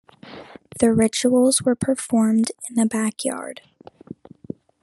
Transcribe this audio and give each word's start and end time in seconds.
The 0.79 0.91
rituals 0.91 1.61
were 1.61 1.75
performed 1.75 2.53
in 2.67 2.73
the 2.73 2.87
backyard. 2.87 3.61